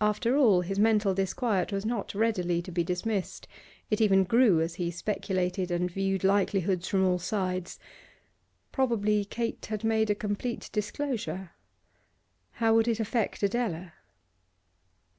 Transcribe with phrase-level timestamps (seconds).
[0.00, 3.46] After all, his mental disquiet was not readily to be dismissed;
[3.90, 7.78] it even grew as he speculated and viewed likelihoods from all sides.
[8.72, 11.50] Probably Kate had made a complete disclosure.
[12.52, 13.92] How would it affect Adela?